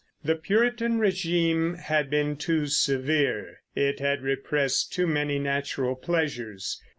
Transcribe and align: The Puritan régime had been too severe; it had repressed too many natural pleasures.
The 0.23 0.35
Puritan 0.35 0.97
régime 0.99 1.77
had 1.77 2.09
been 2.09 2.35
too 2.35 2.65
severe; 2.65 3.59
it 3.75 3.99
had 3.99 4.23
repressed 4.23 4.91
too 4.91 5.05
many 5.05 5.37
natural 5.37 5.95
pleasures. 5.95 6.81